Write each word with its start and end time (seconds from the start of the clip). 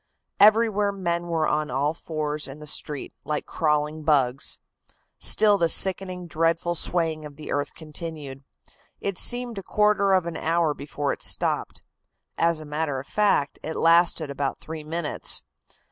"Everywhere 0.39 0.91
men 0.91 1.27
were 1.27 1.47
on 1.47 1.69
all 1.69 1.93
fours 1.93 2.47
in 2.47 2.57
the 2.57 2.65
street, 2.65 3.13
like 3.23 3.45
crawling 3.45 4.01
bugs. 4.01 4.59
Still 5.19 5.59
the 5.59 5.69
sickening, 5.69 6.25
dreadful 6.25 6.73
swaying 6.73 7.23
of 7.23 7.35
the 7.35 7.51
earth 7.51 7.75
continued. 7.75 8.43
It 8.99 9.19
seemed 9.19 9.59
a 9.59 9.61
quarter 9.61 10.13
of 10.13 10.25
an 10.25 10.37
hour 10.37 10.73
before 10.73 11.13
it 11.13 11.21
stopped. 11.21 11.83
As 12.35 12.59
a 12.59 12.65
matter 12.65 12.99
of 12.99 13.05
fact, 13.05 13.59
it 13.61 13.75
lasted 13.77 14.31
about 14.31 14.57
three 14.57 14.83
minutes. 14.83 15.43